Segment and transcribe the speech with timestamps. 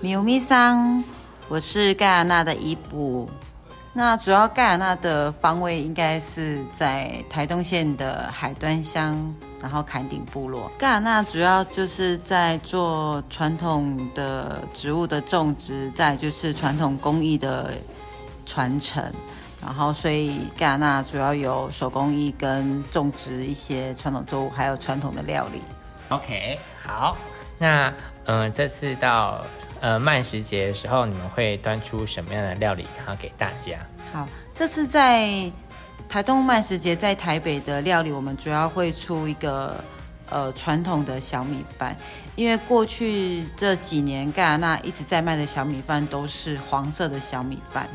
[0.00, 1.02] 米乌米桑，
[1.48, 3.28] 我是盖亚纳的伊布。
[3.92, 10.70] 那主要盖亚纳的方位应该是在台东县的海端乡，然后坎顶部落。
[10.76, 17.72] 盖亚纳主要就是在做传统的植物的种植，再就是传统工艺的
[18.44, 19.02] 传承。
[19.58, 25.60] 然后，所以盖亚纳主要有手工艺跟种植一些传统作物，还有传统的料理。
[26.10, 27.16] OK，好。
[27.58, 27.92] 那
[28.26, 29.44] 嗯，这次到
[29.80, 33.78] 呃慢食节的时候，你们会端出什么样的料理，然后给大家？
[34.12, 35.50] 好，这次在
[36.08, 39.74] 台东慢食节在台北的料理，我们主要会出一个。
[40.28, 41.96] 呃，传统的小米饭，
[42.34, 47.88] 因为过去这几年盖亚纳一直在卖的小米饭都是黄色的小米饭，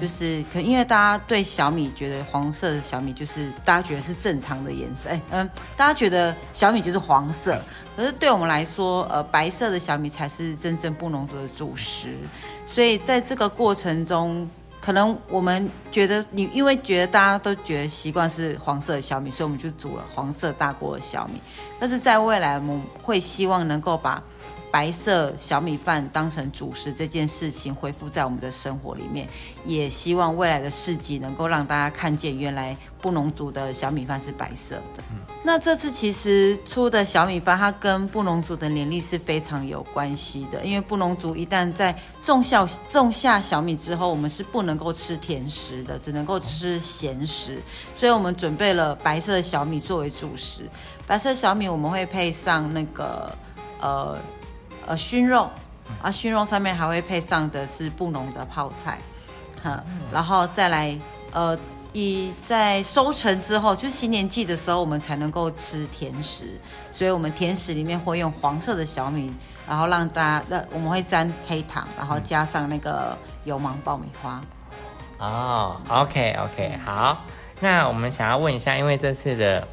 [0.00, 7.60] 就是可因为大家对小米觉得黄色的小米就是大家觉得是正常的颜色，哎，嗯，大家觉得小米就是黄色，
[7.96, 12.16] 可是对我们来说，呃，白色的小米才是真正布农族的主食，
[12.66, 14.48] 所以在这个过程中。
[14.84, 21.40] 可能我们觉得你，因为觉得大家都觉得习惯是黄色的小米，所以我们就煮了黄色大锅的小米。
[21.80, 24.22] 但是在未来，我们会希望能够把。
[24.74, 29.28] 白色小米饭当成主食这件事情恢复在我们的生活里面，
[29.64, 35.04] 也希望未来的市集能够让大家看见，原来布农族的小米饭是白色的。
[35.12, 47.62] 嗯，那这次其实出的小米饭，它跟布农族的年历是非常有关系的，因为布农族一旦在种下种下小米之后，我们是不能够吃甜食的，只能够吃咸食，
[47.94, 50.68] 所以我们准备了白色的小米作为主食。
[51.06, 53.32] 白色小米我们会配上那个
[53.80, 54.18] 呃。
[54.86, 55.48] 呃，熏肉
[56.02, 58.98] 啊，熏肉上面还会配上的是布农的泡菜，
[59.62, 59.82] 哈，
[60.12, 60.98] 然后再来，
[61.32, 61.58] 呃，
[61.92, 66.60] 以在收成之后，就是新年季的时候，我们才能够吃甜食，
[66.90, 69.32] 所以我们甜食里面会用黄色的小米，
[69.68, 74.40] 然后让大家，那我们会沾黑糖，然后加上那个油芒爆米花。
[75.18, 77.18] 哦，OK OK，好，
[77.60, 79.66] 那我们想要问一下，因为这次的。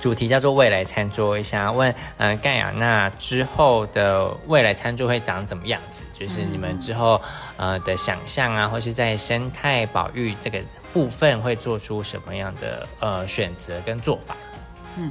[0.00, 6.04] 主题叫做未来餐桌，想问，嗯，盖亚那之后的未来餐桌会长怎么样子？
[6.14, 7.20] 就是你们之后，
[7.58, 10.58] 呃的想象啊，或是在生态保育这个
[10.92, 14.34] 部分会做出什么样的呃选择跟做法？
[14.96, 15.10] 嗯，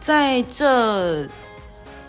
[0.00, 1.28] 在这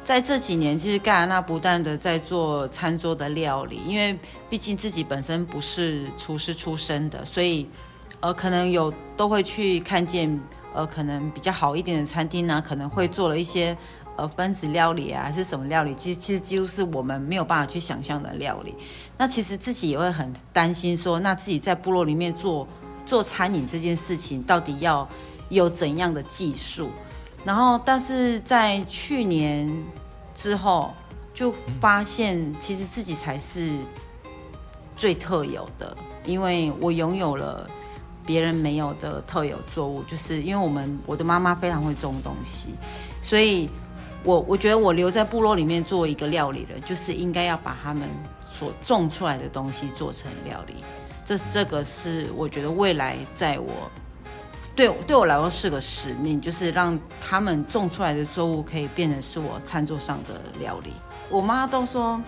[0.03, 4.17] 在这几年，其实盖亚那不断的在做餐桌的料理，因为
[4.49, 7.69] 毕竟自己本身不是厨师出身的，所以
[8.21, 10.39] 呃，可能有都会去看见。
[10.73, 13.75] 呃，可能比较好一点的餐厅呢，可能会做了一些
[14.15, 15.95] 呃分子料理啊，还是什么料理？
[15.95, 18.75] 其实其实几乎是我们没有办法去想象的料理。
[19.17, 22.67] 那其实自己也会很担心，说那自己在部落里面做
[23.05, 25.07] 做餐饮这件事情，到底要
[25.49, 26.89] 有怎样的技术？
[27.43, 29.71] 然后，但是在去年
[30.35, 30.93] 之后，
[31.33, 33.71] 就发现其实自己才是
[34.95, 37.67] 最特有的，因为我拥有了。
[38.27, 42.75] 别人没有的特有作物，就是因为我们我的妈妈非常会种东西，
[43.21, 43.69] 所以
[44.23, 48.09] 我我觉得我留在部落里面做一个料理人，就是应该要把他们
[48.45, 50.75] 所种出来的东西做成料理。
[51.23, 53.89] 这这个是我觉得未来在我
[54.75, 60.91] 对对我来说是个使命，就是让他们种出来的作物可以变成是我餐桌上的料理。
[61.29, 62.21] 我妈都说，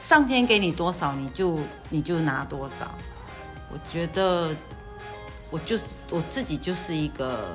[0.00, 1.58] 上天给你多少，你就
[1.88, 2.92] 你就拿多少。
[3.72, 4.52] 我觉得。
[5.50, 7.48] 我就是我自己，就是一个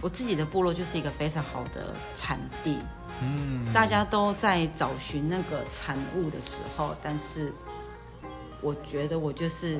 [0.00, 2.78] 我自己的部落，就是一个非常好的产地。
[3.22, 7.52] 嗯，大家都在找寻那个产物的时候，但是
[8.60, 9.78] 我觉得我就是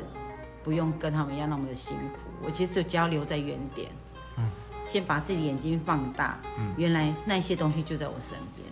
[0.63, 2.31] 不用跟他们一样那么的辛苦。
[2.45, 3.91] 我其实只要留在原点，
[4.37, 4.49] 嗯，
[4.85, 8.69] 先把自己的眼睛放大，嗯，原来那些东西就在我身边。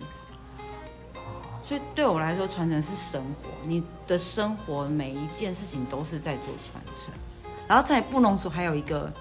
[1.61, 7.13] 所以对我来说，传承是生活，你的生活每一件事情都是在做传承。
[7.67, 9.11] 然后在布农族还有一个，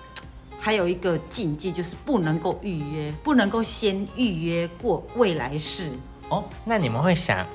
[0.59, 5.93] 还有一个禁忌，就是不能够预约，不能够先预约过未来式。
[6.29, 7.47] 哦，那你们会想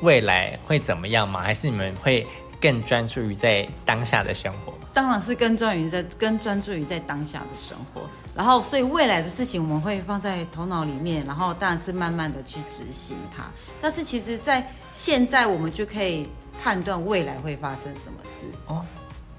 [0.00, 1.42] 未来会怎么样吗？
[1.42, 2.26] 还是你们会
[2.60, 4.72] 更专注于在当下的生活？
[4.92, 8.02] 当然是更专于在更专注于在当下的生活。
[8.34, 13.44] 然后，所以未来的事情我们会放在头脑里面，然后当然是慢慢的去执行它。
[13.80, 16.28] 但是其实，在现在我们就可以
[16.62, 18.46] 判断未来会发生什么事。
[18.66, 18.84] 哦，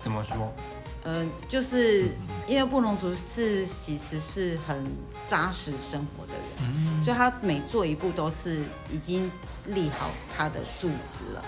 [0.02, 0.54] 怎么说？
[1.06, 2.06] 嗯，就是
[2.48, 4.84] 因为布农族是其实是很
[5.26, 9.32] 扎实生活的人，所以他每做一步都是已经
[9.68, 11.46] 立好他的柱子了。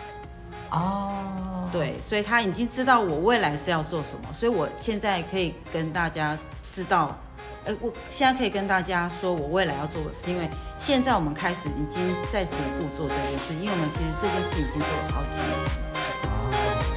[0.69, 6.37] 哦，对，所以他已经知道我未来是要做什么，所以我现在可以跟大家
[6.71, 7.17] 知道
[7.65, 11.99] 呃，我现在可以跟大家说，我未来要做的是，因为现在我们开始已经
[12.29, 15.69] 在逐步做这件事，因为我们其实这件事已经做了好几年了，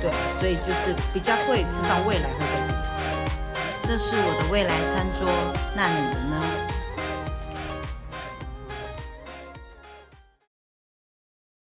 [0.00, 0.10] 对，
[0.40, 3.08] 所以就是比较会知道未来会在做什么。
[3.82, 5.28] 这是我的未来餐桌，
[5.74, 6.69] 那你们呢？